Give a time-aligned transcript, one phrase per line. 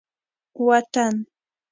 [0.65, 1.13] وطن